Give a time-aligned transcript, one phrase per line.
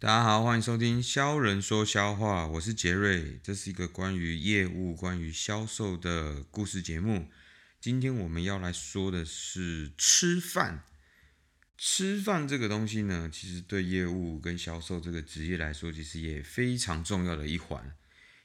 [0.00, 7.28] 大家好，欢迎收听销人说销话，我是杰瑞，这是一个关于业务、关于销售的故事节目。
[7.82, 10.84] 今天我们要来说的是吃饭。
[11.76, 17.94] 吃饭这个东西呢，其实对业务跟销售这个职业来说，其实也非常重要的一环，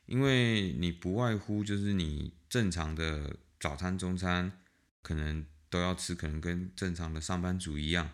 [0.08, 4.52] 因为你不外乎就是你正常的早餐、中餐
[5.02, 8.12] 可能都要吃，可能跟正常的上班族一样。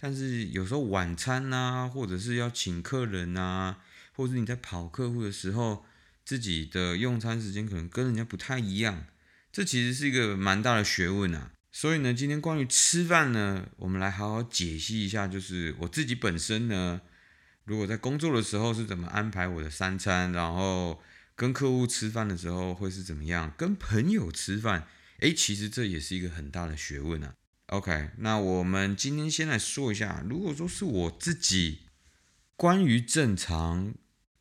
[0.00, 3.76] 但是有时候晚餐呐，或者是要请客人呐，
[4.14, 5.84] 或者是你在跑客户的时候，
[6.24, 9.06] 自己的用餐时间可能跟人家不太一样，
[9.50, 11.50] 这其实是一个蛮大的学问啊。
[11.72, 17.00] 所以呢，今天关于吃饭呢，我们来好好解析一下，就是我自己本身呢，
[17.64, 21.02] 如果在工作的时候是怎么安排我的三餐，然后
[21.34, 24.86] 跟客户吃饭的时候会是怎么样，跟朋友吃饭，
[25.18, 27.34] 诶，其实这也是一个很大的学问啊。
[27.68, 31.80] OK，那我们今天先来说一下，如果说是我自己
[32.56, 33.94] 关于正常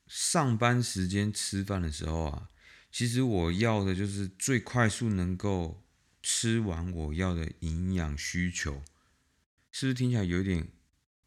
[0.08, 2.48] 上班时间吃饭的时候啊，
[2.90, 5.84] 其实我要的就是最快速能够
[6.24, 8.82] 吃完我要的营养需求，
[9.74, 10.70] 是不是听起来有点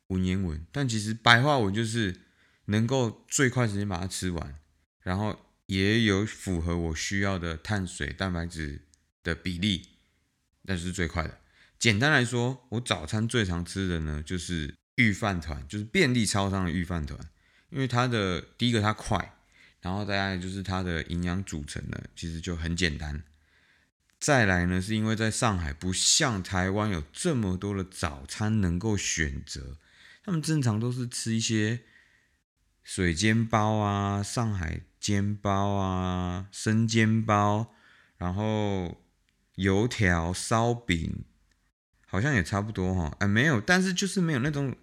[0.06, 0.66] 文言文？
[0.72, 2.22] 但其实白话文就是
[2.64, 4.58] 能够最快时间把它吃完，
[5.02, 8.86] 然后也有符合我需要的碳水、蛋白质
[9.22, 9.86] 的比例，
[10.62, 11.38] 那是最快的。
[11.80, 17.18] 简单来说，我早餐最常吃的呢，就是御饭团，就是便利超商的御饭团。
[17.70, 19.38] 因为它的第一个它快，
[19.80, 23.22] 然后再来就是它的营养组成呢，其实就很简单。
[24.18, 29.78] 再来呢，是因为在上海不像台湾有这么多的早餐能够选择，
[30.22, 31.80] 他们正常都是吃一些
[32.82, 37.72] 水煎包啊、上海煎包啊、生煎包，
[38.18, 39.00] 然后
[39.54, 41.24] 油条、烧饼。
[42.10, 44.74] 好像也差不多哈，哎，没有，但是就是没有那种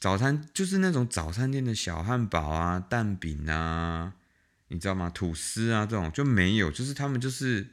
[0.00, 4.14] 早餐，就是那种早餐店的小汉堡啊、蛋饼啊，
[4.68, 5.10] 你知道吗？
[5.10, 7.66] 吐司啊这种就没有，就是他们就是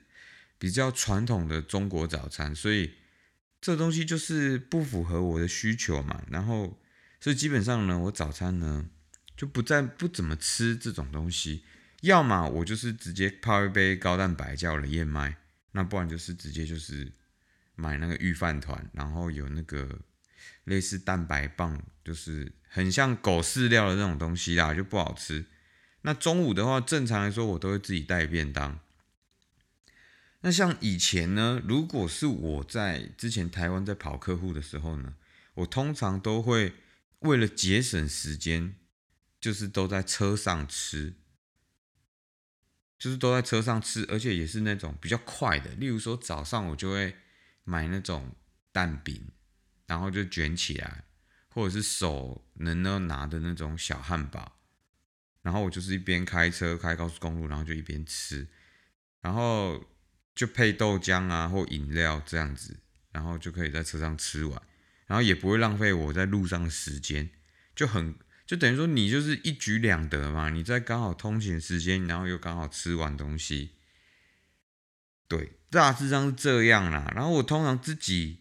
[0.58, 2.96] 比较传统的中国早餐，所以
[3.62, 6.22] 这东西就是不符合我的需求嘛。
[6.30, 6.78] 然后，
[7.22, 8.86] 所以基本上呢，我早餐呢
[9.38, 11.64] 就不再不怎么吃这种东西，
[12.02, 15.38] 要么我就是直接泡一杯高蛋白叫了燕麦，
[15.72, 17.14] 那不然就是直接就是。
[17.82, 20.02] 买那个御饭团，然后有那个
[20.66, 25.48] 类似蛋白棒，就是很像狗饲料的那种东西啦，就不好吃。
[26.04, 28.80] 那中午的话，正常来说我都会自己带便当。
[30.42, 35.16] 那像以前呢，如果是我在之前台湾在跑客户的时候呢，
[35.56, 36.74] 我通常都会
[37.22, 38.76] 为了节省时间，
[39.40, 41.16] 就是都在车上吃，
[43.00, 45.72] 就是都在车上吃，而且也是那种比较快的。
[45.72, 47.16] 例如说早上我就会。
[47.72, 48.36] 买那种
[48.74, 49.32] 蛋饼，
[49.88, 51.06] 然后就卷起来，
[51.48, 54.60] 或者是手能够拿的那种小汉堡，
[55.42, 58.46] 然后我就是一边开车开高速公路，然后就一边吃，
[59.22, 59.86] 然后
[60.36, 62.78] 就配豆浆啊或饮料这样子，
[63.14, 64.62] 然后就可以在车上吃完，
[65.08, 67.30] 然后也不会浪费我在路上的时间，
[67.74, 68.14] 就很
[68.46, 73.72] 就等于说你就是一举两得嘛，你在刚好通勤时间，然后又刚好吃完东西。
[75.32, 77.10] 对，大致上是这样啦。
[77.16, 78.40] 然后我通常自己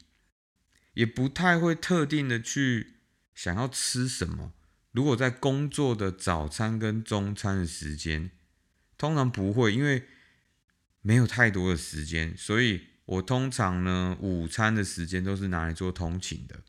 [0.94, 2.96] 也不太会特定的去
[3.32, 4.52] 想要吃什么。
[4.90, 8.32] 如果在工作的早餐跟中餐的时间，
[8.98, 10.02] 通常不会，因为
[11.00, 16.64] 没有太多的时间，所以我通常呢午餐的时间都是拿来做通勤的。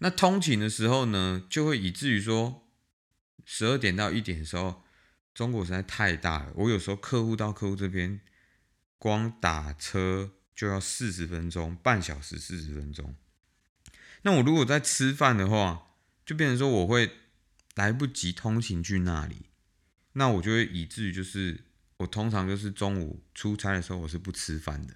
[0.00, 2.68] 那通勤的时候呢，就会以至于说
[3.46, 4.82] 十二点到一点的时候，
[5.32, 6.52] 中国实在太大了。
[6.56, 8.20] 我有时候客户到客户这边。
[8.98, 13.14] 光打车就要四十分钟，半小时四十分钟。
[14.22, 15.92] 那我如果在吃饭的话，
[16.24, 17.12] 就变成说我会
[17.74, 19.46] 来不及通勤去那里。
[20.14, 21.64] 那我就会以至于就是
[21.98, 24.94] 我通常就是中午出差的时候我是不吃饭的，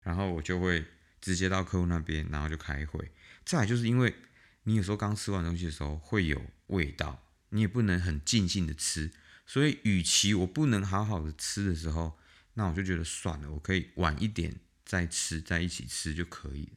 [0.00, 0.86] 然后我就会
[1.20, 3.10] 直接到客户那边，然后就开会。
[3.44, 4.14] 再就是因为
[4.62, 9.10] 你有时候刚吃完东西的时候会有味道，你也不能很尽兴的吃，
[9.44, 12.16] 所以与其我不能好好的吃的时候。
[12.58, 16.72] 那我就觉得算了，我可以晚一点再吃，在一起吃就可以。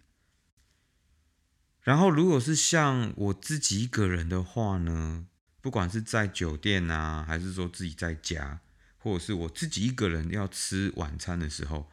[1.81, 5.25] 然后，如果是像我自己一个人的话呢，
[5.61, 8.59] 不管是在酒店啊，还是说自己在家，
[8.97, 11.89] 或者是我自己一个人要吃晚餐的时候，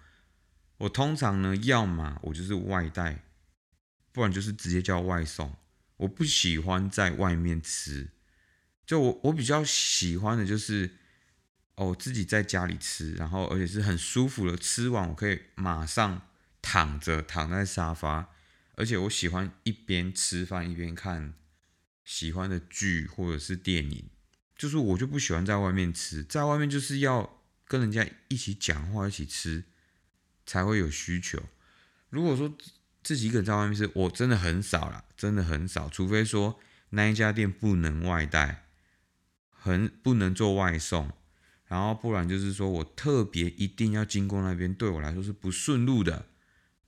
[0.79, 3.23] 我通常呢，要么我就是外带，
[4.11, 5.57] 不然就是直接叫外送。
[5.99, 8.11] 我不喜欢在外面吃，
[8.85, 10.97] 就我我比较喜欢的就是。
[11.77, 16.23] 哦，自己在家里吃，然后而且是很舒服的，吃完我可以马上
[16.63, 18.31] 躺着躺在沙发，
[18.75, 21.35] 而且我喜欢一边吃饭一边看
[22.05, 24.09] 喜欢的剧或者是电影，
[24.57, 29.65] 就是我就不喜欢在外面吃，在外面就是要跟人家一起讲话、一起吃
[30.47, 31.43] 才会有需求。
[32.09, 32.57] 如果说
[33.03, 36.59] 自己一个人在外面吃，我真的很少啦，真的很少，除非说
[36.91, 38.65] 那一家店不能外带，
[39.51, 41.13] 很不能做外送，
[41.67, 46.27] 然后不然就是说我特别一定要经过那边，对我来说是不顺路的，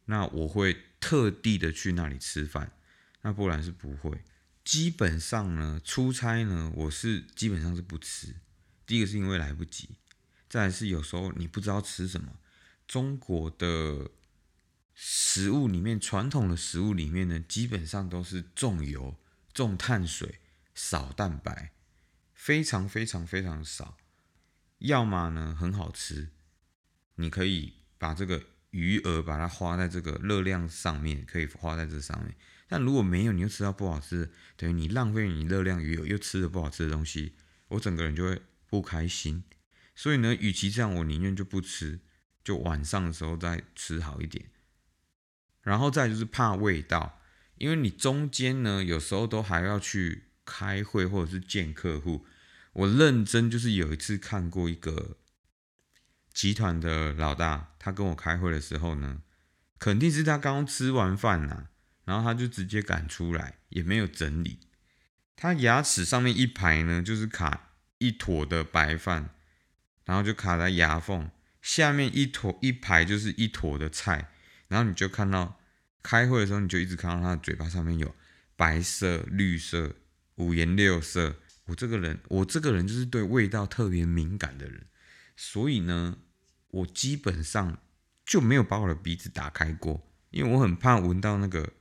[0.04, 2.72] 那我会特地的去那里吃饭，
[3.22, 4.22] 那不然是不会。
[4.64, 8.36] 基本上呢，出差呢，我是基本上是不吃。
[8.86, 9.96] 第一个是因为来不及，
[10.48, 12.38] 再来是有时候你不知道吃什么。
[12.86, 14.10] 中国的
[14.94, 19.16] 食物里面，传统的食物里面呢，基本上都是重油、
[19.52, 20.40] 重碳水、
[20.74, 21.72] 少蛋白，
[22.32, 23.96] 非常非常非常少。
[24.78, 26.28] 要么呢很好吃，
[27.16, 32.34] 你可以把这个余额把它花在这个热量上面，可以花在这上面。
[32.68, 37.34] 但如果没有，你又吃到不好吃，等于你浪费你热量余额，又吃了不好吃的东西，
[37.68, 39.42] 我整个人就会不开心。
[39.94, 41.98] 所以呢，与其这样，我宁愿就不吃，
[42.44, 44.46] 就晚上的时候再吃好一点。
[45.62, 47.20] 然后再就是怕味道，
[47.56, 52.26] 因为你中间呢，有时候都还要去开会或者是见客户。
[52.78, 55.16] 我认真就是有一次看过一个
[56.32, 59.22] 集团的老大，他跟我开会的时候呢，
[59.80, 61.66] 肯定是他刚吃完饭呐。
[62.04, 64.60] 然后他就直接赶出来，也没有整理。
[65.34, 69.30] 他牙齿上面一排呢，就是卡一坨的白饭，
[70.04, 74.30] 然后就卡在牙缝下面一坨一排就是一坨的菜。
[74.68, 75.60] 然后你就看到
[76.02, 78.14] 开会的时候，你就一直看到他的嘴巴上面有
[78.54, 79.96] 白色、绿色、
[80.36, 81.34] 五颜六色。
[81.68, 84.84] 我这个人，我这个人就是对味道特别敏感的人，
[85.36, 86.18] 所以呢，
[86.68, 87.78] 我基本上
[88.26, 91.74] 就没有把我的鼻子打开过，因为我很怕闻到那个。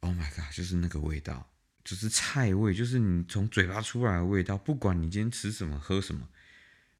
[0.00, 0.52] Oh my god！
[0.52, 1.54] 就是那个味道，
[1.84, 4.58] 就是菜味，就是你从嘴巴出来的味道。
[4.58, 6.28] 不管你今天吃什么、喝什么，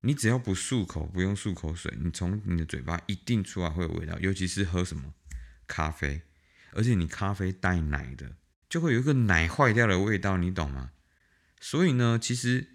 [0.02, 4.16] 你只要不漱口，不用漱口水，你从你的嘴巴一定出来会有味道。
[4.20, 5.12] 尤其是喝什么
[5.66, 6.22] 咖啡，
[6.70, 8.36] 而且你咖啡带奶的，
[8.68, 10.91] 就会有一个奶坏掉的味道，你懂吗？
[11.62, 12.66] 所以呢，其实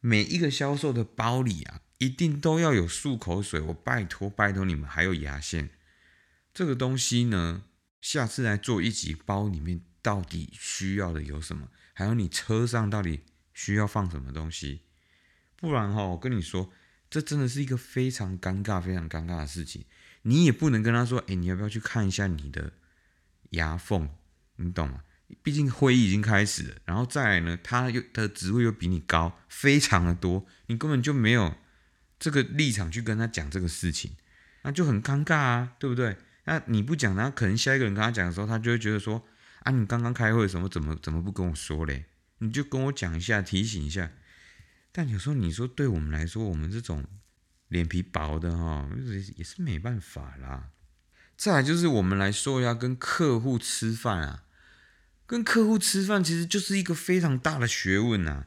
[0.00, 3.60] 每一个销售的包里啊，一定都要有漱口水。
[3.60, 5.70] 我拜托拜托你们，还有牙线，
[6.52, 7.62] 这个东西呢。
[8.00, 11.68] 下次来做一集，包里面到底需要的有什么？
[11.94, 13.20] 还有你车上到底
[13.54, 14.80] 需要放什么东西？
[15.54, 16.72] 不然哈，我跟你说，
[17.08, 19.84] 这真的是一个非常尴尬、非常尴尬的事情。
[20.22, 22.72] 你也不能跟他说，哎，你要不要去看一下你的
[23.50, 24.10] 牙缝？
[24.56, 25.04] 你懂吗？
[25.42, 31.54] 毕竟会议已经开始了，然后再来呢，他又的职位又比你高，非常的多，你根本就没有
[32.18, 34.12] 这个立场去跟他讲这个事情，
[34.62, 36.16] 那就很尴尬啊，对不对？
[36.44, 39.24] 那你不讲，那可能下一个人跟他讲的时候，他就会觉得说：
[39.60, 42.06] 啊，你刚刚开会什么，怎么怎么不跟我说嘞？
[42.38, 44.10] 你就跟我讲一下，提醒一下。
[44.90, 47.04] 但有时候你说，对我们来说，我们这种
[47.68, 48.88] 脸皮薄的哈，
[49.36, 50.70] 也是没办法啦。
[51.36, 54.41] 再来就是我们来说一下，跟客户吃饭啊，
[55.32, 58.44] 跟客户吃饭其实就是一个非常大的学问呐。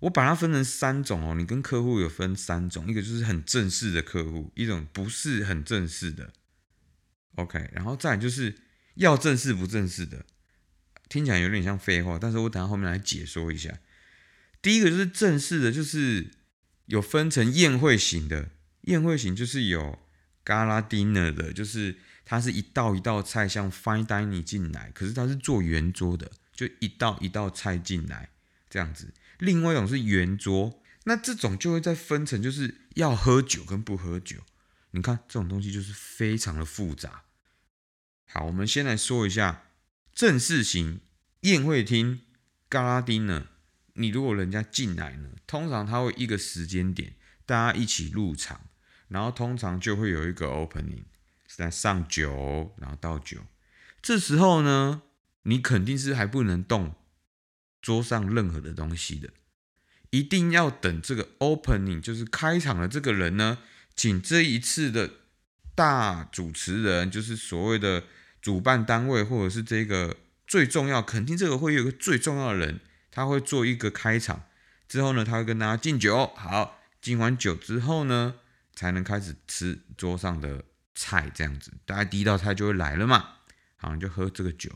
[0.00, 6.34] 我把它分成三种哦，你跟客户有分三种，一个就是很正式的客户，一种不是很正式的。
[7.36, 8.54] OK，然后再就是
[8.96, 10.26] 要正式不正式的，
[11.08, 13.78] 听起来有点像废话，但是我等下后面来解说一下。
[14.60, 16.32] 第一个就是正式的，就是
[16.84, 18.50] 有分成宴会型的，
[18.82, 19.98] 宴会型就是有
[20.44, 28.28] gala dinner 的，就是它是一道一道菜像 fine dining 进来，可是它是做圆桌的，就一道一道菜进来
[28.68, 29.14] 这样子。
[29.38, 34.38] 另外一种是圆桌，那这种就会再分成就是要喝酒跟不喝酒。
[34.90, 37.22] 你看这种东西就是非常的复杂。
[38.28, 39.62] 好，我们先来说一下
[40.12, 41.00] 正式型
[41.42, 42.22] 宴会厅
[42.68, 43.46] 嘎拉丁呢。
[43.98, 47.14] 你如果人家进来呢，通常他会一个时间点，
[47.46, 48.62] 大家一起入场，
[49.08, 51.04] 然后通常就会有一个 opening，
[51.56, 53.38] 在上酒，然后倒酒。
[54.02, 55.02] 这时候呢，
[55.42, 56.94] 你肯定是还不能动
[57.80, 59.30] 桌上任何的东西的，
[60.10, 63.58] 一定要等这个 opening，就是开场的这个人呢，
[63.94, 65.10] 请这一次的
[65.74, 68.04] 大主持人，就是所谓的。
[68.42, 72.78] 主办单位或者是这个最重要，肯定这个会有一个最重要的人，
[73.10, 74.44] 他会做一个开场，
[74.86, 78.36] 之后呢，他会跟大家敬酒，好，敬完酒之后呢，
[78.72, 80.62] 才能开始吃桌上的
[80.96, 83.34] 菜，这样子，大家第一道菜就会来了嘛，
[83.76, 84.72] 好，你就喝这个酒，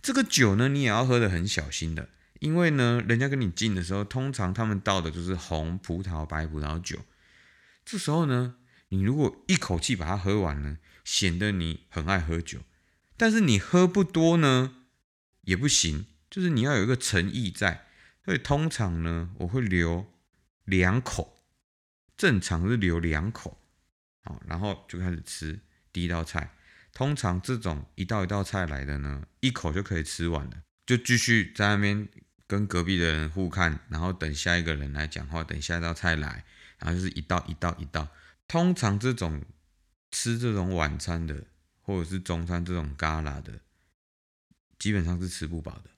[0.00, 6.98] 这个酒呢，你也要喝得很小心的，因为呢，人家跟你敬的时候，通常他们倒的就是红葡萄、白葡萄酒，
[7.84, 8.56] 这时候呢，
[8.90, 12.60] 你如果一口气把它喝完呢，显得你很爱喝酒。
[13.16, 14.74] 但是你喝不多呢，
[15.42, 17.86] 也不行，就是你要有一个诚意在。
[18.24, 20.06] 所以通常呢，我会留
[20.64, 21.40] 两口，
[22.16, 23.61] 正常是留两口，
[24.22, 25.60] 好，然后就开始吃
[25.92, 26.50] 第一道菜。
[26.92, 32.08] 通常这种一道一道菜来的呢，一口就可以吃完了，就继续在那边
[32.46, 36.44] 跟隔壁的人互看，然后等下一个人来讲话，等下一道菜来，
[36.78, 38.08] 然后就是一道一道一道。
[38.46, 39.42] 通常这种
[40.10, 41.44] 吃这种晚餐的，
[41.80, 43.60] 或者是中餐这种旮旯的，
[44.78, 45.90] 基本上是吃不饱的，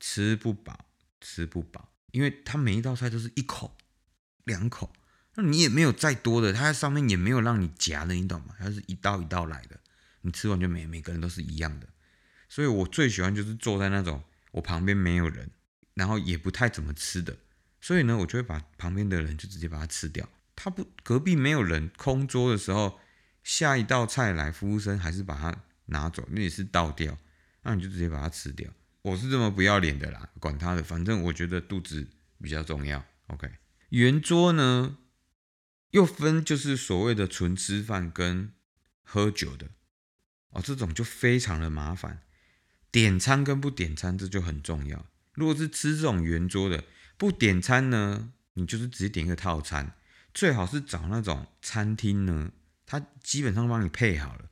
[0.00, 0.86] 吃不饱。
[1.26, 3.74] 吃不饱，因为他每一道菜都是一口、
[4.44, 4.92] 两口，
[5.36, 8.54] 那你也没有再多的，它在上面也没有让你夹的，你懂吗？
[8.58, 9.78] 它是一道一道来的，
[10.20, 11.88] 你吃完就每每个人都是一样的。
[12.48, 14.22] 所以我最喜欢就是坐在那种
[14.52, 15.50] 我旁边没有人，
[15.94, 17.36] 然后也不太怎么吃的，
[17.80, 20.28] 所以呢，我就会把旁边的人就直接把它吃掉。
[20.54, 23.00] 他不隔壁没有人空桌的时候，
[23.42, 27.18] 下一道菜来，服务生还是把它拿走，那也是倒掉，
[27.62, 28.70] 那你就直接把它吃掉。
[29.02, 32.06] 我是这么不要脸的啦，管他的，反正我觉得肚子
[32.40, 33.04] 比较重要。
[33.26, 33.50] OK，
[33.88, 34.96] 圆桌呢
[35.94, 38.52] 又分就是所谓的纯吃饭跟
[39.04, 39.68] 喝酒的
[40.48, 42.22] 哦，这种就非常的麻烦。
[42.90, 45.06] 点餐跟不点餐这就很重要。
[45.34, 46.82] 如果是吃这种圆桌的，
[47.16, 49.94] 不点餐呢，你就是直接点一个套餐，
[50.32, 52.50] 最好是找那种餐厅呢，
[52.84, 54.50] 它基本上帮你配好了，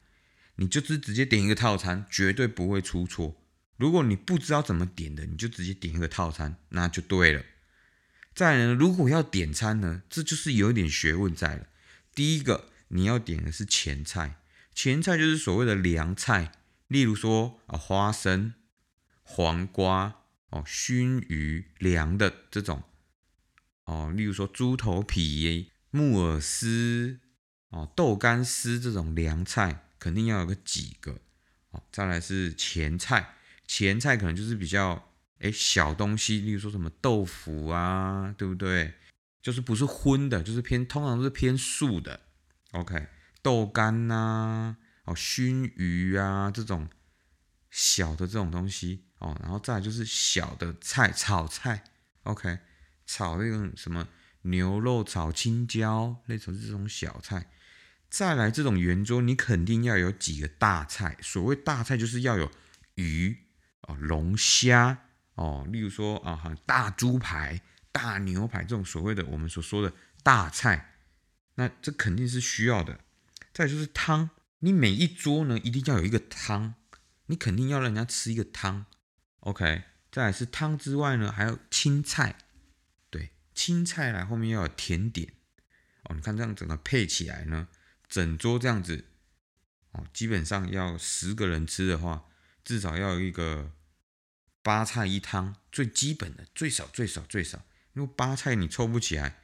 [0.55, 3.45] 你就是直接点一个套餐，绝对不会出错。
[3.77, 7.43] 如果你不知道怎么点的，你就直接点一个套餐，那就对了。
[8.35, 11.67] 再呢，如果要点餐呢，这就是有一点学问在了。
[12.15, 14.37] 第一个，你要点的是前菜，
[14.75, 16.53] 前菜就是所谓的凉菜，
[16.89, 18.55] 例如说啊花生、
[19.23, 22.83] 黄瓜哦、熏鱼凉的这种
[23.85, 27.21] 哦，例如说猪头皮、木耳丝
[27.71, 31.21] 哦、豆干丝这种凉菜，肯定要有个几个
[31.71, 31.83] 哦。
[31.91, 33.35] 再来是前菜。
[33.67, 35.12] 前菜可能就是比较
[35.43, 38.95] 哎小东西，例如说什么豆腐啊，对不对？
[39.43, 42.21] 就是不是荤的，就是偏通常都是偏素的。
[42.71, 43.09] OK，
[43.43, 46.89] 豆干呐，哦熏鱼啊这种
[47.71, 51.85] 小的这种东西哦，然后再就是小的菜炒菜
[52.23, 52.61] ，OK，
[53.05, 54.07] 炒那种什么
[54.43, 57.51] 牛肉炒青椒，类似这种小菜。
[58.09, 61.17] 再来这种圆桌，你肯定要有几个大菜。
[61.21, 62.51] 所谓大菜，就是要有
[62.95, 63.39] 鱼。
[63.89, 67.61] 哦，龙虾哦，例如说啊，哈，大猪排、
[67.91, 70.97] 大牛排这种所谓的我们所说的大菜，
[71.55, 73.01] 那这肯定是需要的。
[73.53, 76.75] 再就是汤，你每一桌呢一定要有一个汤，
[77.27, 78.87] 你肯定要让人家吃一个汤。
[79.41, 82.37] OK，再来是汤之外呢，还有青菜，
[83.11, 85.33] 对，青菜来后面要有甜点。
[86.05, 87.69] 哦，你看这样整个配起来呢，
[88.09, 89.05] 整桌这样子，
[89.93, 92.25] 哦，基本上要十个人吃的话。
[92.65, 93.73] 至少要有一个
[94.63, 97.63] 八菜一汤，最基本的，最少最少最少，
[97.95, 99.39] 因为八菜你凑不起来，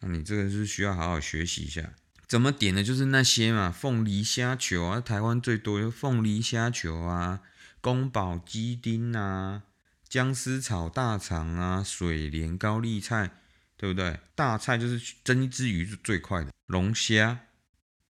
[0.00, 1.92] 那你这个是需要好好学习一下。
[2.26, 7.40] 怎么点的，就是那些嘛，凤梨虾球啊，台湾最多的凤梨虾球啊，
[7.80, 9.62] 宫保鸡丁啊，
[10.08, 13.30] 姜丝炒大肠啊，水莲高丽菜，
[13.76, 14.20] 对不对？
[14.34, 17.40] 大菜就是蒸一只鱼是最快的，龙虾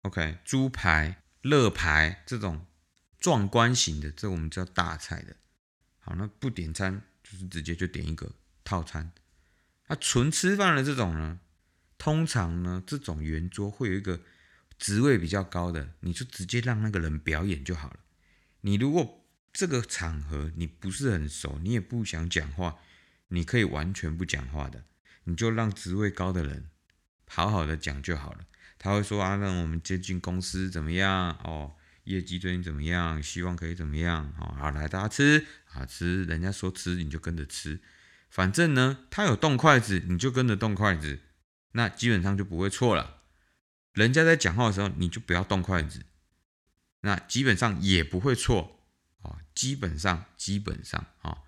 [0.02, 2.66] ，OK，猪排、肋排这种。
[3.18, 5.34] 壮观型的，这我们叫大菜的。
[6.06, 8.30] 好，那不点餐就是直接就点一个
[8.62, 9.10] 套餐。
[9.88, 11.40] 那纯吃饭的这种呢，
[11.98, 14.20] 通常呢这种圆桌会有一个
[14.78, 17.98] 职位比较高的，你就直接让那个人表演就好了。
[18.60, 22.78] 你如果这个场合你不是很熟，你也不想讲话，
[23.28, 24.84] 你可以完全不讲话的，
[25.25, 26.70] 你就让职位高的人
[27.26, 28.46] 好好的讲就好了。
[28.78, 31.75] 他会说啊，让我们接近公司怎么样哦？
[32.04, 33.20] 业绩最近怎么样？
[33.20, 34.32] 希望可以怎么样？
[34.34, 35.44] 好，来大家吃
[35.76, 37.80] 啊吃，人家说吃你就跟着吃，
[38.30, 41.21] 反正呢，他有动筷子你就跟着动筷子，
[41.73, 43.23] 那基本上就不会错了。
[43.92, 46.06] 人家在讲话的时候你就不要动筷子，
[47.02, 48.80] 那基本上也不会错
[49.23, 49.38] 啊。
[49.54, 51.38] 基本上基本上啊，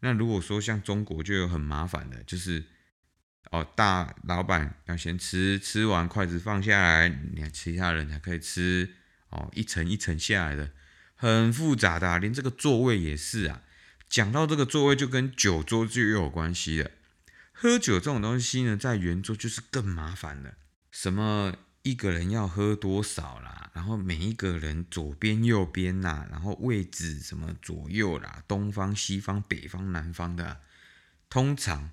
[0.00, 2.64] 那如果说像中国就有很麻烦的，就是
[3.50, 8.94] 哦大老板要先吃，吃完筷子放下来，你其他人才可以吃。
[9.30, 10.70] 哦，一层一层下来的，
[11.14, 13.62] 很复杂的，连这个座位也是啊。
[14.08, 16.90] 讲到这个座位，就跟酒桌就又有关系了。
[17.52, 20.54] 喝酒这种东西呢，在圆桌就是更麻烦了。
[20.90, 30.60] 什么一个人要喝多少啦，然后每一个人左边右边呐，然后位置什么左右啦，东方西方北方南方的。
[31.28, 31.90] 通常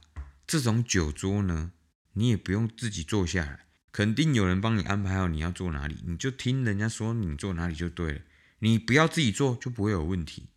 [0.47, 1.71] 这种酒桌呢，
[2.13, 3.65] 你也不用自己坐下来。
[3.91, 8.21] 肯定有人帮你安排好你要坐哪里，你就听人家说你坐哪里就对了。
[8.59, 10.49] 你不要自己坐就不会有问题。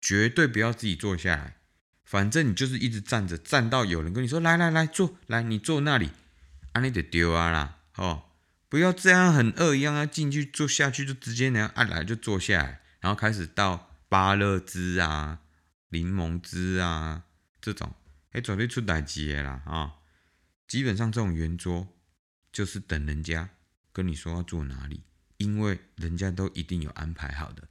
[0.00, 1.56] 绝对不要自己坐下来，
[2.04, 6.10] 反正你就是一直站着，站到有人跟你说来来来坐，来你坐那里，
[6.72, 8.24] 啊你得丢啊啦，哦，
[8.68, 15.40] 不要这样很饿一样啊，进去坐下去就直接那样按来就坐下来，然后开始倒芭乐汁啊、
[15.90, 17.24] 柠檬汁啊
[17.60, 17.94] 这种，
[18.32, 19.94] 哎，准备出代机啦啊，
[20.66, 21.86] 基本上这种圆桌
[22.50, 23.50] 就是等人家
[23.92, 25.02] 跟你说要坐哪里，
[25.36, 27.68] 因为人家都一定有安排好的。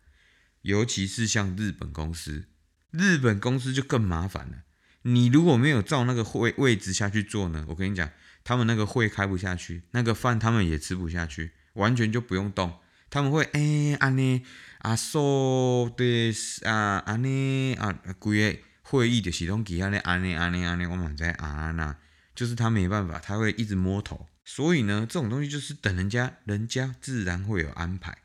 [0.62, 2.48] 尤其是像日本公司，
[2.92, 4.64] 日本公司就更麻烦了。
[5.04, 8.12] 你如果没有照那个会位置下去做呢，我跟你讲，
[8.44, 12.80] 他们那个会开不下去，那个饭他们也吃不下去，完全就不用动。
[13.10, 14.44] 他们会哎安尼
[14.80, 16.32] 啊说的
[16.64, 21.96] 啊安尼啊，规个会议的系统底下咧安尼安尼安尼，我们在啊那，
[22.36, 24.28] 就是他没办法，他会一直摸头。
[24.44, 28.18] 所以呢，这种东西就是等人家，人家自然会有安排。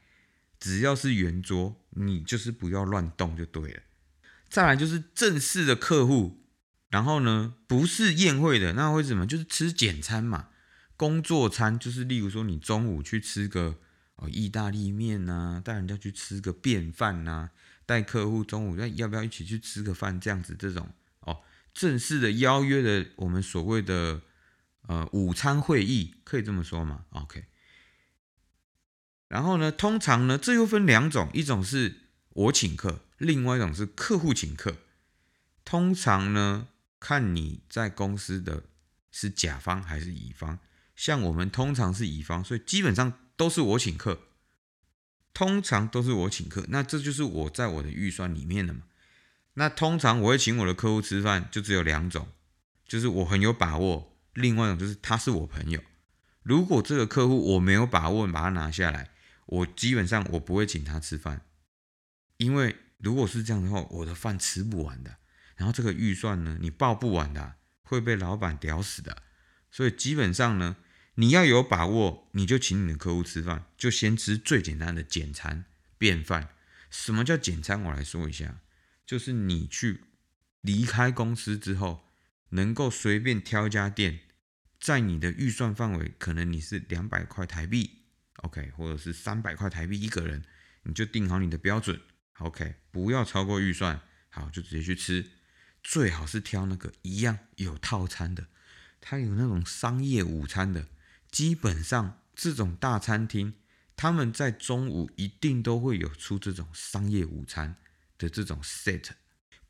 [0.65, 3.83] 只要是圆桌，你就是不要乱动就对了。
[4.49, 6.43] 再来就是正式的客户，
[6.89, 9.27] 然后呢不是宴会的，那会什么？
[9.27, 10.49] 就是吃简餐嘛，
[10.97, 13.79] 工作餐就是例如说你中午去吃个
[14.17, 17.51] 哦意大利面呐，带人家去吃个便饭呐，
[17.85, 20.89] 带客户中午要要不要一起去吃个饭这样子这种
[21.21, 21.43] 哦
[21.75, 24.23] 正式的邀约的我们所谓的
[24.87, 27.45] 呃午餐会议，可以这么说吗？OK。
[29.29, 34.77] 然后呢，通常呢，这又分两种，一种是我请客，另外一种是客户请客。
[35.65, 36.69] 通常呢，
[37.01, 38.65] 看你在公司的
[39.11, 40.59] 是甲方还是乙方。
[40.95, 44.21] 像我们通常是乙方，所以基本上都是我请客，
[45.33, 46.65] 通常都是我请客。
[46.69, 48.83] 那这就是我在我的预算里面的嘛。
[49.55, 52.29] 那通常我会请我的客户吃饭，就只有两种，
[52.87, 55.83] 就是我很有把握，另外一种就是他是我朋友。
[56.43, 59.11] 如果这个客户我没有把握把他拿下来。
[59.47, 61.43] 我基本上我不会请他吃饭，
[62.39, 65.19] 因为如果是这样的话，我的饭吃不完的。
[65.57, 69.23] 然后这个预算呢，你报不完的，会被老板屌死的。
[69.71, 70.77] 所以基本上呢，
[71.15, 75.67] 你要有把握，你就请你的客户吃饭，就先吃最简单的简餐
[75.99, 76.49] 便饭。
[76.91, 77.83] 什么叫简餐？
[77.83, 78.63] 我来说一下，
[79.07, 80.05] 就是你去
[80.61, 82.11] 离开公司之后，
[82.51, 84.21] 能够随便挑一家店，
[84.81, 88.04] 在你的预算范围，可能你是两百块台币。
[88.45, 90.45] OK，或者是三百块台币一个人，
[90.83, 91.99] 你就定好你的标准。
[92.39, 95.31] OK，不要超过预算，好就直接去吃。
[95.83, 98.47] 最好是挑那个一样有套餐的，
[99.01, 100.89] 它有那种商业午餐的。
[101.31, 103.55] 基本上这种大餐厅，
[103.97, 107.77] 他们在中午一定都会有出这种商业午餐
[108.19, 109.11] 的这种 set，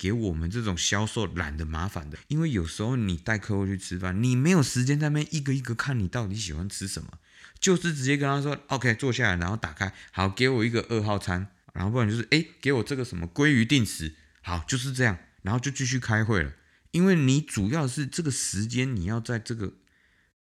[0.04, 2.18] 给我们这种销售懒得麻烦的。
[2.28, 7.18] 因为有时候你带客户去吃饭，你没有时间在那边一个一个看你到底喜欢吃什么。
[7.58, 16.52] 就是直接跟他说，OK，坐下来，然后打开，好，给我一个二号餐，然后不然就是，哎，给我这个什么鲑鱼定时，好，就是这样，然后就继续开会了。
[16.90, 19.72] 因为你主要是这个时间，你要在这个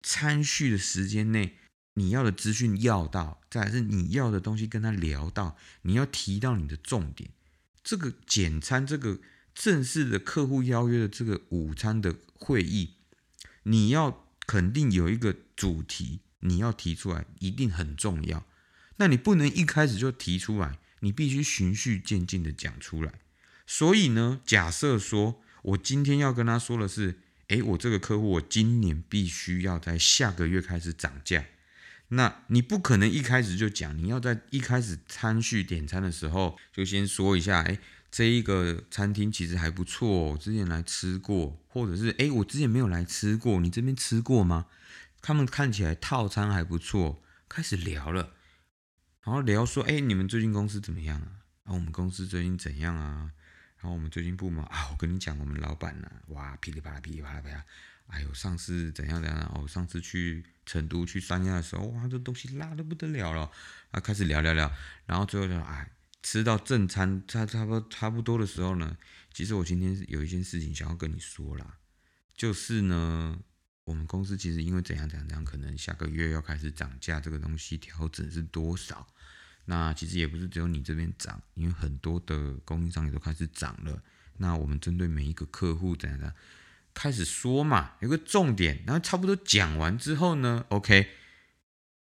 [0.02, 1.56] 餐序的时间内，
[1.94, 7.30] 你要的资讯要到，再是你要的东西跟他聊到，你要提到你的重点。
[7.82, 9.20] 这个简餐，这个
[9.56, 12.92] 正式的客户邀约的这个午餐的会议，
[13.64, 16.20] 你要肯定有一个主题。
[16.40, 18.46] 你要提出来一定很重要，
[18.98, 23.14] 那你不能一开始就提出来，你必须循序渐进的讲出来。
[23.66, 31.46] 所以呢，假设说我今天要跟他说的是，诶，我这个客户我今年必须要在下个月开始涨价，
[32.08, 44.66] 那你不可能一开始就讲，你要在一开始餐序点餐的时候就先说一下，诶，这一个餐厅其实还不错，之前来吃过，或者是诶，我之前没有来吃过，你这边吃过吗？
[45.20, 48.34] 他们看起来套餐还不错，开始聊了，
[49.22, 51.42] 然后聊说：“哎，你们最近公司怎么样啊？
[51.64, 53.32] 啊，我们公司最近怎样啊？
[53.78, 57.64] 然后我们最近部门啊，我跟你讲，我们老板呢，哇，噼里啪啦，噼里啪啦，啪啦，
[58.06, 59.38] 哎呦，上次怎样怎样？
[59.54, 63.50] 哦，上次去成都去三亚的时候，哇，这东西辣的不得了了。
[63.90, 64.72] 啊，开始聊聊聊，
[65.06, 65.90] 然后最后就哎，
[66.26, 68.96] 吃到正餐差差不多差不多的时候呢，
[69.32, 71.78] 其实我今天有一件事情想要跟你说啦，
[72.34, 73.38] 就是呢。”
[73.86, 79.06] 我们公司其实因为怎样怎样怎样，可能下个月要开始涨价，这个东西调整是多少？
[79.66, 84.02] 那其实也不是只有你这边涨，因为很多的供应商也都开始涨了。
[84.38, 86.34] 那我们针对每一个客户怎样怎样
[86.92, 91.08] 开始说嘛，有个重点，然后差不多讲完之后呢，OK，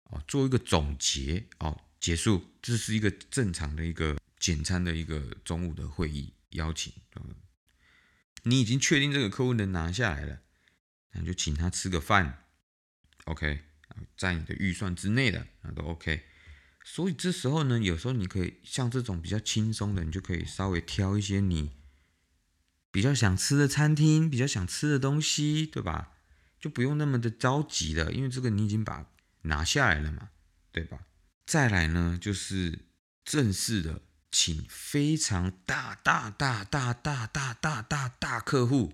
[0.05, 6.93] 哦，做一个总结，哦，结束，这是一个正常的一个简餐的一个中午的会议邀请。
[7.15, 7.35] 嗯
[8.43, 10.41] 你已经确定这个客户能拿下来了。
[11.13, 12.45] 那就请他吃个饭
[13.23, 13.61] ，OK，
[14.15, 16.25] 在你的预算之内的那都 OK。
[16.83, 21.71] 所以这时候呢，有时候你可以像这种比较轻松的，你就可以稍微挑一些你
[22.91, 26.11] 比较想吃的餐厅，比较想吃的东西，对吧？
[26.59, 29.09] 就不用那么的着急了，因为这个你已经把
[29.41, 30.29] 拿下来了嘛，
[30.71, 30.99] 对吧？
[31.45, 32.85] 再来呢，就是
[33.23, 38.93] 正式的请非常大大大大大大大大大客户，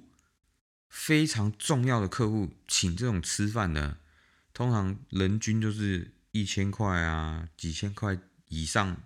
[0.90, 3.98] 非常重要的客户，请这种吃饭呢，
[4.54, 9.02] 通常人均就是一千块啊，几千块以上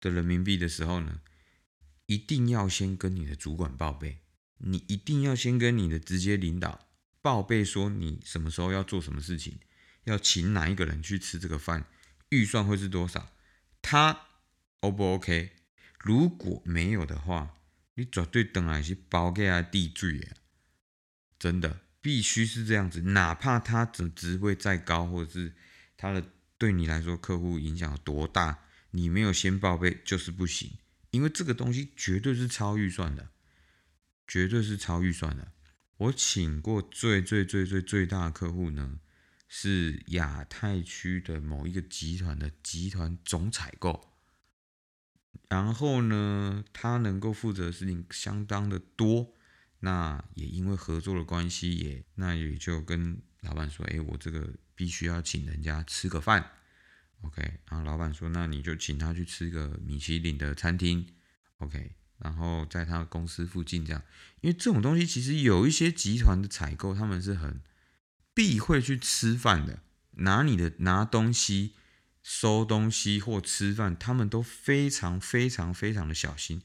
[0.00, 1.20] 的人民币的时候呢，
[2.06, 4.18] 一定要先跟你的主管报备，
[4.58, 6.88] 你一定要先跟你的直接领导
[7.20, 9.60] 报备，说你什么时候要做什么事情，
[10.04, 11.86] 要请哪一个人去吃这个饭。
[12.32, 13.30] 预算会是多少？
[13.82, 14.26] 他
[14.80, 15.52] O 不 OK？
[16.00, 17.56] 如果没有的话，
[17.94, 20.40] 你绝对等来是包给他地罪啊！
[21.38, 25.54] 真的必须是这样子，哪怕他的职位再高，或者是
[25.98, 26.24] 他的
[26.56, 30.78] 对你来说客户影响有多大，你没有先报备就是不行，
[31.10, 33.28] 因为这个东西绝对是超预算的，
[34.26, 35.52] 绝对是超预算的。
[35.98, 38.98] 我请过最最最最最大的客户呢？
[39.54, 44.14] 是亚太区的某一个集团的集团总采购，
[45.50, 49.34] 然后呢，他能够负责的事情相当的多，
[49.80, 56.52] 那也因为合作的关系，也那也就跟老板说，哎，我这个必须要请人家吃个饭
[57.20, 61.06] ，OK，然后老板说，那你就请他去吃个米其林的餐厅
[61.58, 64.02] ，OK，然后在他公司附近这样，
[64.40, 67.60] 因为这种东西其实有一些集团的采购，他们是很。
[68.34, 71.74] 必会去吃饭的，拿你的拿东西、
[72.22, 76.62] 收东西或吃饭，他们都非常非常非常的小心。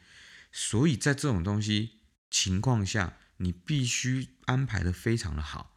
[0.52, 2.00] 所以在这种东西
[2.32, 5.76] 情况下，你必须安排的非常的好。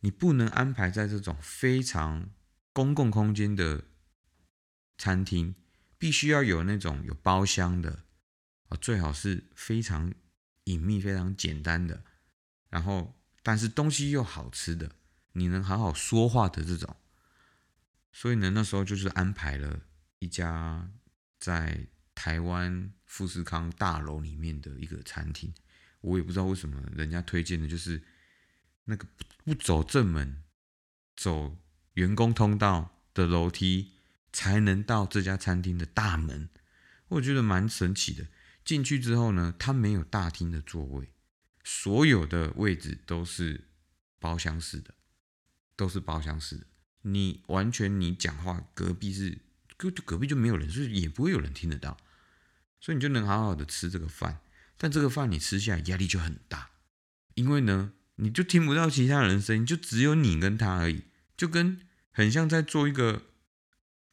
[0.00, 2.30] 你不能安排在这种非常
[2.72, 3.84] 公共空间的
[4.96, 5.54] 餐厅，
[5.98, 8.04] 必须要有那种有包厢的
[8.70, 10.14] 啊，最好是非常
[10.64, 12.02] 隐秘、非常简单的，
[12.70, 14.92] 然后但是东西又好吃的。
[15.32, 16.96] 你能好好说话的这种，
[18.12, 19.80] 所以呢，那时候就是安排了
[20.18, 20.90] 一家
[21.38, 25.52] 在台湾富士康大楼里面的一个餐厅。
[26.00, 28.02] 我也不知道为什么人家推荐的就是
[28.84, 29.06] 那个
[29.44, 30.42] 不走正门，
[31.16, 31.58] 走
[31.94, 33.92] 员工通道的楼梯
[34.32, 36.48] 才能到这家餐厅的大门。
[37.08, 38.26] 我觉得蛮神奇的。
[38.64, 41.12] 进去之后呢，它没有大厅的座位，
[41.64, 43.68] 所有的位置都是
[44.18, 44.94] 包厢式的。
[45.80, 46.66] 都是包厢式的，
[47.00, 49.38] 你完全你讲话，隔壁是
[49.78, 51.96] 隔隔壁就没有人，所以也不会有人听得到，
[52.78, 54.40] 所以你就能好好的吃这个饭。
[54.76, 56.72] 但这个饭你吃下来压力就很大，
[57.32, 63.22] 因为呢，你就听不到其他人声音，就只有你跟他而已，就跟很像在做一个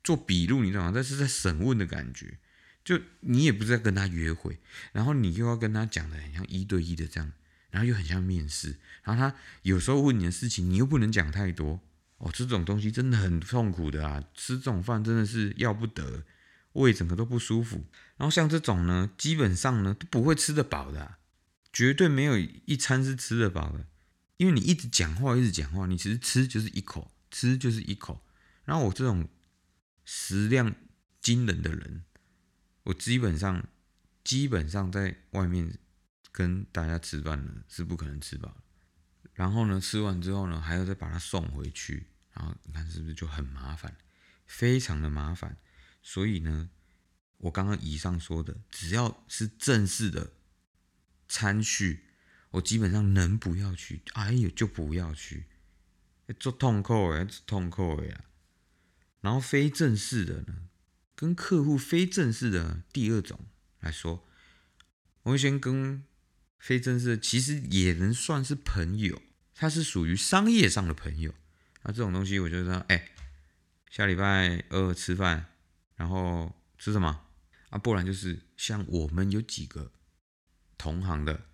[0.01, 0.91] 做笔录，你知道吗？
[0.95, 2.39] 但是在审问的感觉，
[2.85, 4.59] 就你也不是在跟他约会，
[4.93, 7.33] 然后你又要跟他讲的很像一对一的这样。
[7.69, 11.79] 然后又很像面试，然后他有时候问你的事情，你又不能讲太多
[12.17, 12.31] 哦。
[12.33, 16.23] 这种东西真的很痛苦的啊，吃这种饭真的是要不得，
[16.73, 17.83] 胃整个都不舒服。
[18.15, 21.15] 然后像这种呢，基本上呢都不会吃得饱的，
[21.73, 23.85] 绝对没有一餐是吃得饱的，
[24.37, 28.23] 因为你一直讲话，一直讲话，你其实吃就是一口，吃就是一口。
[28.63, 29.27] 然后我这种
[30.05, 30.73] 食量
[31.21, 32.03] 惊人的人，
[32.83, 33.67] 我基本上
[34.23, 35.77] 基本上在外面。
[36.37, 38.55] 跟大家吃饭呢是不可能吃饱，
[39.33, 43.97] 然后呢吃完之后呢还要再把它送回去，然后你看是不是就很麻烦，
[44.45, 45.57] 非常的麻烦。
[46.03, 46.69] 所以呢，
[47.37, 50.33] 我刚刚以上说的，只要是正式的
[51.27, 52.03] 餐叙，
[52.51, 55.47] 我基本上能不要去，哎呦就不要去，
[56.39, 58.25] 做痛苦哎，做痛苦呀。
[59.21, 60.69] 然后非正式的呢，
[61.15, 63.47] 跟客户非正式的第二种
[63.79, 64.23] 来说，
[65.23, 66.05] 我会先跟。
[66.57, 69.21] 非正式其实也能算是朋友，
[69.53, 71.33] 他是属于商业上的朋友。
[71.83, 73.09] 那这种东西，我就说，哎，
[73.89, 75.45] 下礼拜二吃饭，
[75.95, 77.25] 然后吃什么？
[77.69, 79.91] 啊，不然就是像我们有几个
[80.77, 81.45] 同行的，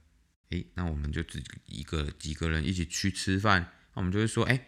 [0.49, 4.67] 哎，那我们就只一个几个人一起去吃饭，那我们就会说，哎，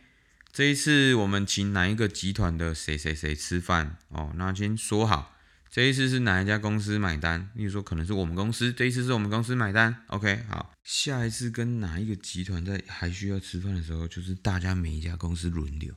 [0.52, 4.34] 这一次我们请哪一个集团的谁谁谁吃饭哦？
[4.36, 5.35] 那先说好。
[5.75, 7.51] 这一次是哪一家公司买单？
[7.53, 8.71] 例如说，可能是我们公司。
[8.71, 10.05] 这一次是我们公司买单。
[10.07, 10.73] OK，好。
[10.85, 15.93] 下一次跟哪一个集团在还需要吃饭的时候，就是大家每一家公司轮流。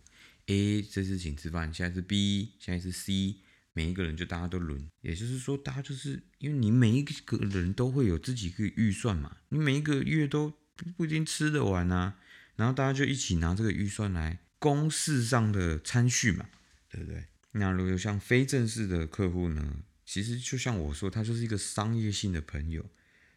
[0.46, 3.36] A 这次请吃饭，下一次 B，下一次 C，
[3.72, 4.90] 每一个人就大家都轮。
[5.00, 10.52] 也就是说，大家就是因为你每一个人都会有自己个预算嘛，你每一个月都
[10.96, 12.16] 不一定吃得完啊。
[12.56, 16.46] 然后大家就一起拿这个预算来公事上的参叙嘛，
[16.90, 17.26] 对不对？
[17.52, 22.84] 那如果像非正式的客户呢，其实就像我说，他就是一个商业性的朋友，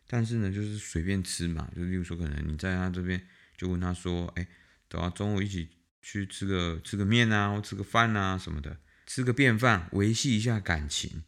[0.07, 3.25] 但是呢，就是随便吃嘛，就例如说，可能你在他这边
[3.57, 4.47] 就问他说，哎，
[4.87, 5.69] 等下中午一起
[6.01, 11.23] 去吃个吃个面啊，或吃个饭啊什么的，吃个便饭，维系一下感情。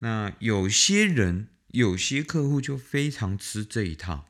[0.00, 4.28] 那有些人，有些客户就非常吃这一套，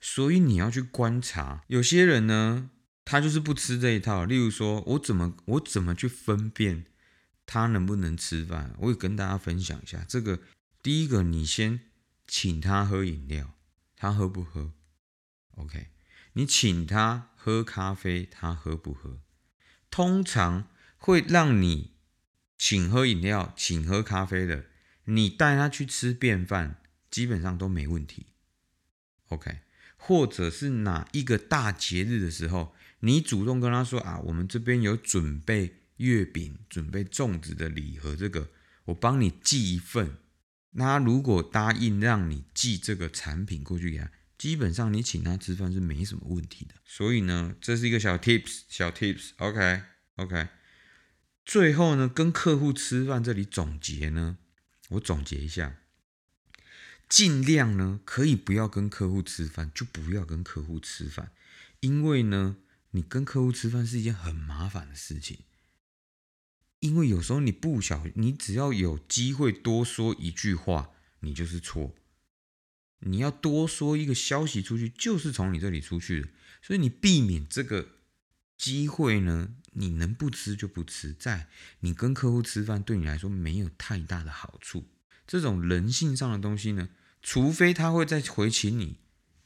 [0.00, 1.64] 所以你要去观察。
[1.68, 2.70] 有些人呢，
[3.04, 4.24] 他就是不吃这一套。
[4.24, 6.84] 例如说，我怎么我怎么去分辨
[7.46, 8.74] 他能不能吃饭？
[8.78, 10.04] 我也跟大家分享一下。
[10.08, 10.40] 这个
[10.82, 11.80] 第一个，你先
[12.26, 13.54] 请他喝饮料，
[13.96, 14.72] 他喝不喝
[15.56, 15.88] ？OK，
[16.34, 19.20] 你请他喝咖啡，他喝不喝？
[19.90, 21.92] 通常会让你
[22.58, 24.66] 请喝饮料、请喝咖啡的。
[25.04, 26.80] 你带他去吃便饭，
[27.10, 28.26] 基本上都没问题
[29.28, 29.58] ，OK？
[29.96, 38.50] 或者是哪一个大节日的时候，你主动跟他说啊，我们这边有准备月饼、准备粽子的礼盒，这个
[38.86, 40.16] 我帮你寄一份。
[40.70, 46.74] 那如果答应让你寄这个产品过去给他，基本上你请他吃饭是没什么问题的。
[46.84, 50.48] 所以呢，这是一个小 tips，小 tips，OK？OK？
[51.44, 54.38] 最后呢，跟客户吃饭这里总结呢。
[54.90, 55.78] 我总结一下，
[57.08, 61.32] 尽量呢可以不要跟客户吃饭，就不要跟客户吃饭，
[61.80, 62.56] 因为呢，
[62.90, 65.38] 你跟客户吃饭是一件很麻烦的事情。
[66.84, 71.94] 因为有时候你不小，你只要有机会多说一句话，你就是错。
[73.00, 76.28] 你要多说一个消息出去，就是从你这里出去的，
[76.60, 77.88] 所以你避免这个
[78.58, 79.54] 机会呢。
[79.76, 81.48] 你能不吃就不吃，在
[81.80, 84.84] 你跟客户吃饭对你来说没有太大的好处。
[85.26, 88.98] 这种人性上的东西呢，除非他会再回请你，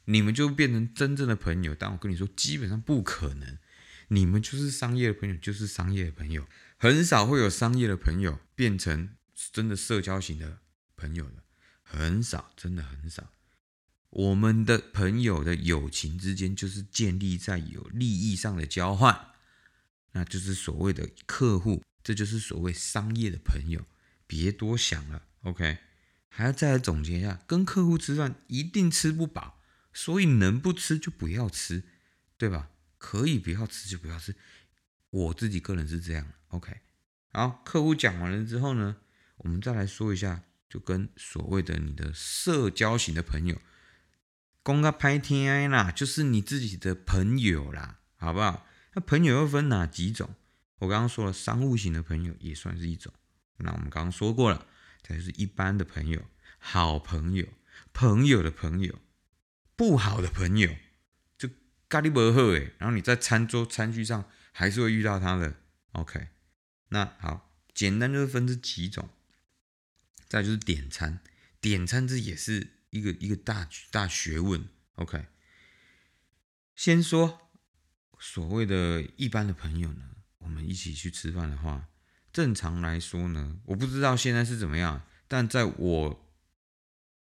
[0.05, 1.75] 你们就变成真正的朋友。
[1.75, 3.57] 但我跟你说，基本上不可能。
[4.09, 6.47] 你们就是商业的朋友，就是商业的朋友，
[6.81, 9.17] 很少会有商业的朋友变成
[9.53, 10.59] 真的社交型的
[10.97, 11.43] 朋友的，
[11.83, 13.33] 很少，真的很少。
[14.11, 19.33] 我们的朋友的友情之间，就是建立在有利益上的交换。
[20.13, 23.85] 那就是所谓的客户，这就是所谓商业的朋友，
[24.29, 25.79] 别多想了，OK？
[26.29, 29.61] 还要再来总结一下，跟客户吃饭一定吃不饱，
[29.93, 31.83] 所以能不吃就不要吃，
[32.37, 32.71] 对吧？
[32.97, 34.35] 可以不要吃就不要吃，
[35.11, 36.81] 我自己个人是这样，OK？
[37.33, 38.97] 好，客户讲完了之后呢，
[39.39, 43.61] 我们再来说一下，就跟所谓的你的社交型的朋友，
[44.63, 48.67] 公个拍天啦，就是你自己的朋友啦，好不好？
[48.95, 50.35] 那朋友又分哪几种？
[50.79, 53.13] 我刚刚说了，商务型的朋友也算是一种。
[53.59, 54.67] 那我们刚刚说过了，
[55.03, 56.23] 再就是一般的朋友、
[56.59, 57.47] 好朋友、
[57.93, 58.95] 朋友的朋友、
[59.75, 60.71] 不好的朋友，
[61.37, 61.49] 就
[61.89, 62.75] 咖喱不喝诶。
[62.79, 64.25] 然后你在餐桌餐具上
[64.59, 65.55] 还是会遇到他的。
[65.93, 66.31] OK，
[66.89, 69.09] 那好，简单就是分这几种。
[70.27, 71.21] 再就是点餐，
[71.61, 74.69] 点餐这也是一个一个大大学问。
[74.97, 75.27] OK，
[76.75, 77.49] 先说。
[78.19, 80.03] 所谓的一般的朋友呢，
[80.39, 81.87] 我们一起去吃饭的话，
[82.33, 86.33] 正常来说呢，我不知道现在是怎么样，但在我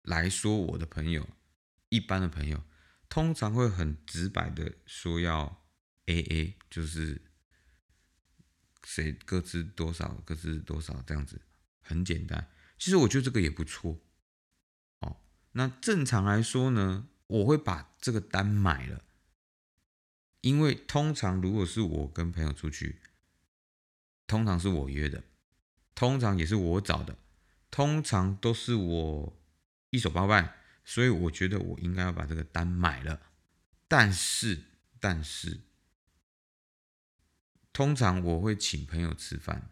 [0.02, 1.28] 来说，我的朋友，
[1.88, 2.62] 一般的朋友，
[3.08, 5.63] 通常会很直白的说要
[6.06, 7.22] A A，就是
[8.84, 11.40] 谁各自多少，各自多少这样子，
[11.80, 12.50] 很简单。
[12.78, 14.00] 其实我觉得这个也不错。
[15.00, 15.16] 哦，
[15.52, 19.04] 那正常来说呢，我会把这个单买了。
[20.42, 23.00] 因为通常如果是我跟朋友出去，
[24.26, 25.24] 通常是我约的，
[25.94, 27.16] 通常也是我找的，
[27.70, 29.40] 通常都是我
[29.88, 33.22] 一手包办，所以我觉得我应该要把这个单买了。
[33.88, 34.64] 但是，
[35.00, 35.60] 但是，
[37.74, 39.68] 通常我会请朋友吃饭，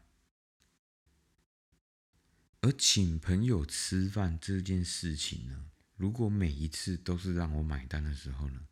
[2.60, 8.66] 而请朋友吃饭这件事情呢，如果每一次都是让我买单的时候呢？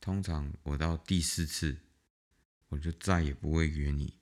[0.00, 1.82] 通常我到第四次，
[2.70, 4.18] 我就再也不会约你，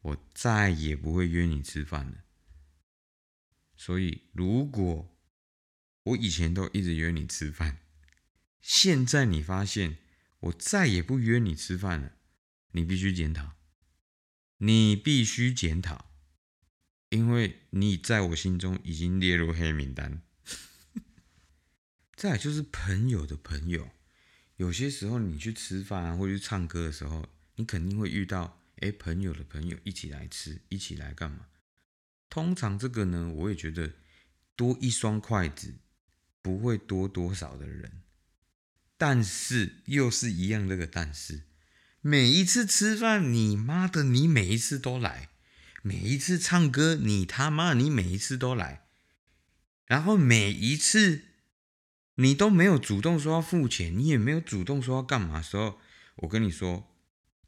[0.00, 2.24] 我再也不会约你吃饭了。
[3.76, 5.16] 所以，如果
[6.02, 7.78] 我以前都一直约你吃饭，
[8.60, 9.98] 现在你发现
[10.40, 12.16] 我再也不约你吃饭了，
[12.72, 13.55] 你必须检讨，
[14.58, 16.10] 你必须检讨，
[17.10, 20.22] 因为你在我心中已经列入黑名单。
[22.16, 23.90] 再就是朋友的朋友。
[24.56, 31.48] 有些时候你去吃饭啊，或者去唱歌的时候，你肯定会遇到哎朋友的朋友一起来吃，一起来干嘛？
[32.30, 33.92] 通常这个呢，我也觉得
[34.56, 35.74] 多一双筷子
[36.40, 38.02] 不会多多少的人，
[38.96, 41.42] 但是又是一样这个但是，
[42.08, 45.28] 每一次吃饭，你妈的你每一次都来，
[45.82, 48.86] 每一次唱歌，你他妈你每一次都来，
[49.86, 51.24] 然后每一次
[52.14, 55.80] 你都没有主动说要付钱，你也没有主动说要干嘛时候，
[56.18, 56.96] 我跟你说，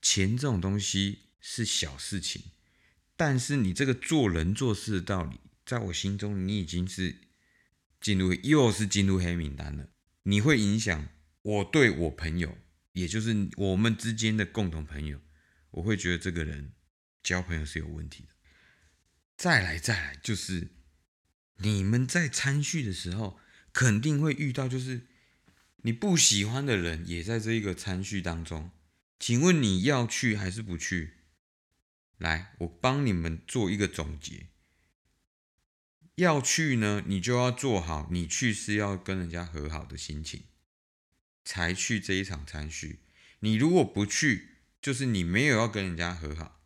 [0.03, 2.43] 钱这种东西是小事情，
[3.17, 7.17] 但是你这个做人做事的道理，在我心中你已经是
[8.01, 9.91] 进入又是进入黑名单了，
[10.25, 11.07] 你会影响
[11.43, 12.59] 我对我朋友，
[12.99, 15.21] 也就是我们之间的共同朋友，
[15.71, 16.73] 我会觉得这个人。
[17.21, 18.29] 交朋友是有问题的。
[19.37, 20.71] 再来，再来，就是
[21.57, 23.39] 你们在参叙的时候，
[23.73, 25.09] 肯定会遇到，就是
[25.83, 28.71] 你不喜欢的人也在这一个参叙当中。
[29.19, 31.15] 请问你要去还是不去？
[32.17, 34.47] 来，我帮你们做一个总结。
[36.15, 40.45] 要去呢，你就要做好，你去是要跟人家和好的心情，
[41.49, 42.99] 才去这一场参叙。
[43.41, 46.61] 你如果不去，就是你没有要跟人家和好。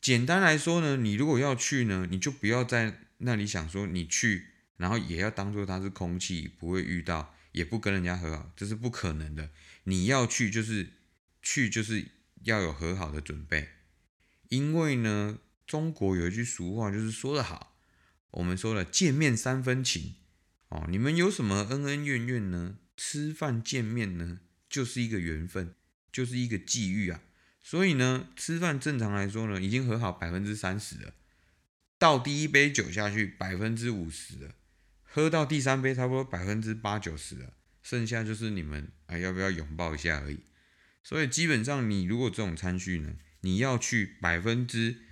[0.00, 4.46] 简单来说呢，你如果要去呢，你就不要在那里想说你去，
[4.78, 9.50] 然后也要当做它是空气，不会遇到，也不跟人家和好，这是不可能的。
[9.84, 10.94] 你要去就是
[11.42, 12.06] 去，就是
[12.44, 13.68] 要有和好的准备。
[14.48, 17.76] 因为呢，中国有一句俗话就是说得好，
[18.30, 20.14] 我们说了见面三分情
[20.70, 22.78] 哦，你们有什么恩恩怨怨呢？
[22.98, 25.72] 吃饭见面呢，就是一个缘分，
[26.10, 27.22] 就是一个际遇啊。
[27.62, 31.14] 所以呢，吃饭正常来说呢，已经和好百分之三十了。
[31.96, 34.56] 倒第一杯酒下去，百分之五十了。
[35.02, 37.54] 喝到第三杯，差不多百分之八九十了。
[37.82, 40.40] 剩下就是你们啊，要不要拥抱一下而已。
[41.04, 45.02] 所以基本上，你如果这种餐序呢，你要去百分之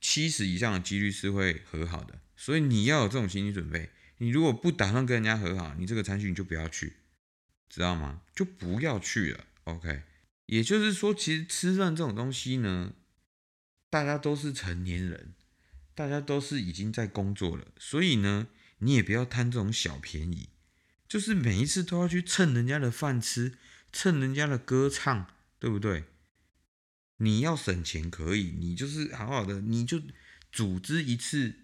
[0.00, 2.20] 七十以上的几率是会和好的。
[2.36, 3.90] 所以你要有这种心理准备。
[4.22, 6.92] 你如果不打算跟人家和好，你这个餐序你就不要去，
[7.68, 8.22] 知道吗？
[8.32, 9.44] 就不要去了。
[9.64, 10.04] OK。
[10.46, 12.92] 也就是说，其实吃饭这种东西呢，
[13.90, 15.34] 大家都是成年人，
[15.92, 18.46] 大家都是已经在工作了，所以呢，
[18.78, 20.50] 你也不要贪这种小便宜，
[21.08, 23.58] 就是每一次都要去蹭人家的饭吃，
[23.92, 25.26] 蹭人家的歌唱，
[25.58, 26.04] 对不对？
[27.16, 30.00] 你要省钱可以，你就是好好的，你就
[30.52, 31.56] 组织一次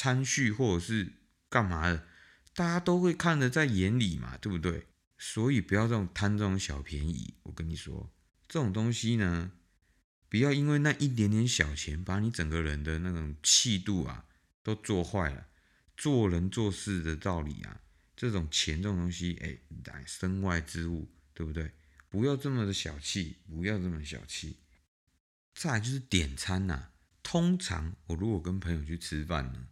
[0.00, 1.12] 餐叙或者是
[1.50, 2.06] 干嘛的，
[2.54, 4.86] 大家都会看得在眼里嘛，对不对？
[5.18, 8.10] 所以不要这种贪这种小便宜，我跟你说，
[8.48, 9.52] 这种东西呢，
[10.30, 14.24] 不要因为那一点点小钱，把你整个人的那种气度啊
[14.62, 15.48] 都做坏了。
[15.98, 17.82] 做人做事的道理啊，
[18.16, 19.58] 这种钱这种东西，哎，
[20.06, 21.72] 身外之物，对不对？
[22.08, 24.56] 不要这么的小气，不要这么小气。
[25.54, 26.88] 再就是点餐呐，
[27.22, 29.66] 通常我如果跟朋友去吃饭呢，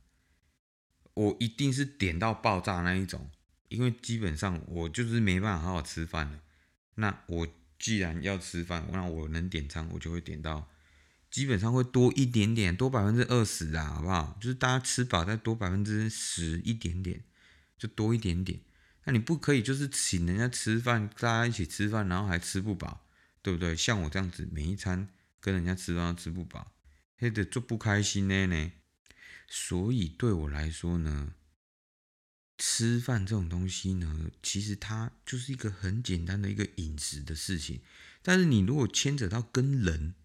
[1.19, 3.29] 我一定是点到爆炸那一种。
[3.69, 6.41] 因为基本上我就是没办法好好吃饭了，
[6.95, 7.47] 那我
[7.79, 10.71] 既然要吃饭，那我能点餐，我就会点到，
[11.31, 14.39] 基本上会多一点点，多百分之二十啊，好不好？
[14.41, 17.23] 就是大家吃饱再多百分之十一点点，
[17.77, 18.59] 就多一点点。
[19.05, 23.05] 那你不可以就是请人家吃饭，大家一起吃饭，然后还吃不饱，
[23.43, 23.77] 对不对？
[23.77, 25.07] 像我这样子，每一餐
[25.41, 26.73] 跟人家吃饭都吃不饱，
[27.19, 28.73] 还得做不开心呢呢。
[29.49, 31.35] 所以对我来说呢。
[32.61, 37.81] 吃饭这种东西呢，其实它就是一个很简单的一个饮食的事情，
[38.21, 40.17] 但是你如果牵扯到跟人，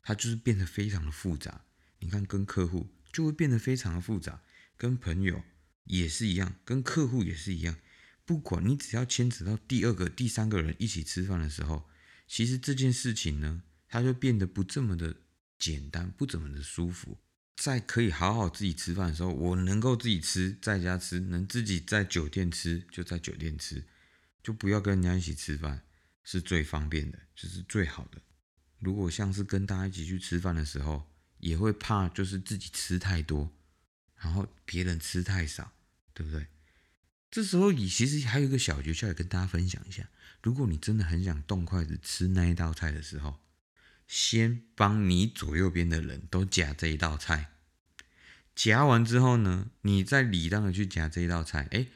[0.00, 1.64] 它就是变得非常的复杂。
[1.98, 4.42] 你看，跟客户就会变得非常的复杂，
[4.76, 5.42] 跟朋友
[5.86, 7.76] 也是一样，跟客户也是一样。
[8.24, 11.88] 不管你只要牵扯到第二个、第三个人一起吃饭的时候，
[12.28, 15.16] 其实这件事情呢，它就变得不这么的
[15.58, 17.18] 简单，不怎么的舒服。
[17.56, 23.82] 在可以好好自己吃饭的时候，我能够自己吃，在家吃，能自己在酒店吃就在酒店吃，
[24.42, 25.82] 就不要跟人家一起吃饭，
[26.22, 28.20] 是最方便的，就是最好的。
[28.78, 33.50] 如果像是跟大家一起去吃饭的时候，也会怕就是自己吃太多，
[34.16, 35.72] 然后别人吃太少，
[36.12, 36.46] 对不对？
[37.30, 40.08] 这时候你其实还有一个小诀窍，也跟大家分享一下。
[40.42, 43.40] 如果你真的很想动筷子吃那一道菜的时候，
[44.06, 47.55] 先帮你左右边的人都夹这一道菜，
[48.56, 51.86] 夹完之后呢，你再礼当的去夹这一道菜，哎，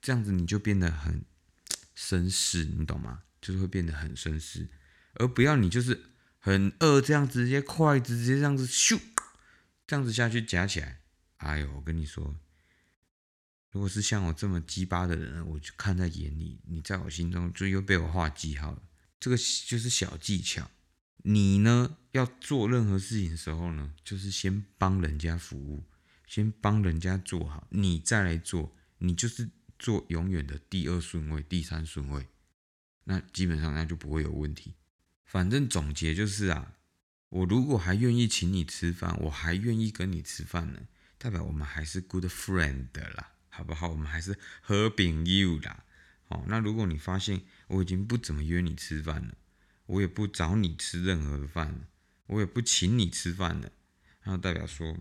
[0.00, 1.24] 这样子你就变得很
[1.96, 3.22] 绅士，你懂吗？
[3.40, 4.66] 就是会变得很绅士，
[5.14, 6.06] 而不要你就是
[6.38, 8.98] 很饿，这样直接筷子直接这样子咻，
[9.86, 11.00] 这样子下去夹起来。
[11.36, 12.34] 哎呦，我跟你说，
[13.70, 18.82] 如果是像我这么鸡巴的人，我就看在眼里，你在我心中就又被我画记号了。
[19.20, 20.70] 这个就是小技巧。
[21.18, 25.84] 你呢，要做任何事情的时候呢，就是先帮人家服务，
[26.26, 29.48] 先帮人家做好，你再来做，你就是
[29.78, 32.26] 做永远的第二顺位、第三顺位，
[33.04, 34.74] 那基本上那就不会有问题。
[35.24, 36.74] 反正总结就是啊，
[37.28, 40.80] 我如果还愿意请你吃饭，我还愿意跟你吃饭呢，
[41.18, 43.88] 代表我们还是 good friend 啦，好不好？
[43.88, 45.84] 我们还是和朋友啦。
[46.28, 49.34] 好，那如果你发现我已经不怎么约你吃饭了，
[49.86, 51.88] 我也不找你吃任何的饭了，
[52.26, 53.70] 我也不请你吃饭了，
[54.24, 54.96] 那代表说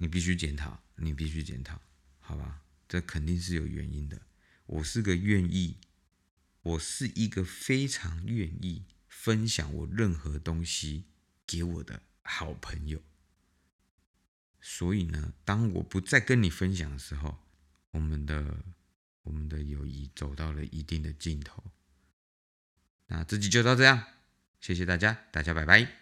[0.00, 1.80] 你必须检讨，你必须检讨，
[2.20, 2.62] 好吧？
[2.88, 4.22] 这肯定是有原因的。
[4.66, 5.76] 我是个愿意，
[6.62, 11.06] 我是一个非常愿意分享我任何东西
[11.44, 13.02] 给我的好朋友。
[14.60, 17.36] 所以呢，当我不再跟你分享的时候，
[17.90, 18.62] 我们的
[19.24, 21.64] 我们的友谊走到了一定的尽头。
[23.08, 24.06] 那这集就到这样，
[24.60, 25.97] 谢谢大家，大家拜拜。